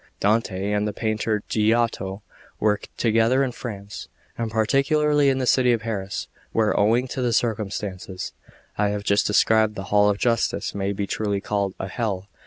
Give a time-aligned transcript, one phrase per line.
[0.19, 2.23] Dante and the painter Giotto
[2.59, 7.31] were together in France, and particularly in the city of Paris, where, owing to the
[7.31, 8.33] circumstances
[8.79, 12.27] I have just described, the hall of justice may be truly called a hell.